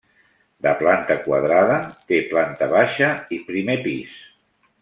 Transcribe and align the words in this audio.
De 0.65 0.71
planta 0.79 1.17
quadrada 1.25 1.77
té 2.13 2.21
planta 2.33 2.71
baixa 2.75 3.15
i 3.39 3.43
primer 3.51 3.81
pis. 3.89 4.21